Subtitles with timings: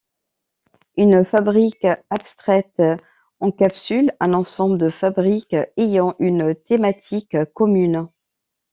[0.97, 2.81] Une fabrique abstraite
[3.39, 8.07] encapsule un ensemble de fabriques ayant une thématique commune.